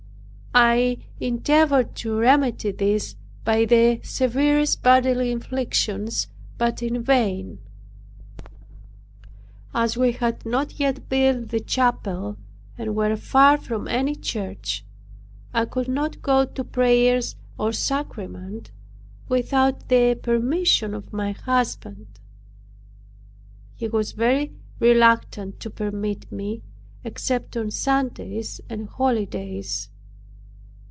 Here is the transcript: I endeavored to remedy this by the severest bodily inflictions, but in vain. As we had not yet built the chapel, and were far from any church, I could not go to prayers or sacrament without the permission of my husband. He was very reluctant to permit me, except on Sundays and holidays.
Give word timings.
I 0.53 0.97
endeavored 1.17 1.95
to 2.03 2.13
remedy 2.19 2.71
this 2.73 3.15
by 3.45 3.63
the 3.63 4.01
severest 4.03 4.83
bodily 4.83 5.31
inflictions, 5.31 6.27
but 6.57 6.83
in 6.83 7.01
vain. 7.01 7.59
As 9.73 9.95
we 9.95 10.11
had 10.11 10.45
not 10.45 10.77
yet 10.77 11.07
built 11.07 11.51
the 11.51 11.61
chapel, 11.61 12.35
and 12.77 12.97
were 12.97 13.15
far 13.15 13.57
from 13.59 13.87
any 13.87 14.13
church, 14.13 14.83
I 15.53 15.63
could 15.63 15.87
not 15.87 16.21
go 16.21 16.43
to 16.43 16.63
prayers 16.65 17.37
or 17.57 17.71
sacrament 17.71 18.71
without 19.29 19.87
the 19.87 20.19
permission 20.21 20.93
of 20.93 21.13
my 21.13 21.31
husband. 21.31 22.19
He 23.73 23.87
was 23.87 24.11
very 24.11 24.51
reluctant 24.81 25.61
to 25.61 25.69
permit 25.69 26.29
me, 26.29 26.61
except 27.05 27.55
on 27.55 27.71
Sundays 27.71 28.59
and 28.69 28.89
holidays. 28.89 29.87